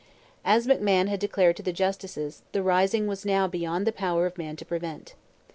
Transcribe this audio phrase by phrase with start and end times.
[0.43, 4.35] As McMahon had declared to the Justices, the rising was now beyond the power of
[4.35, 5.13] man to prevent.